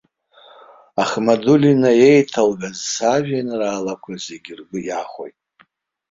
Ахмадулина 1.03 1.91
еиҭалгаз 2.09 2.77
сажәеинраалақәа 2.93 4.13
зегьы 4.25 4.53
ргәы 4.59 4.79
иахәоит. 4.87 5.37